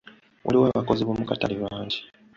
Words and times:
Waliwo 0.45 0.65
abakozi 0.67 1.01
b'omukatale 1.03 1.55
bangi. 1.63 1.99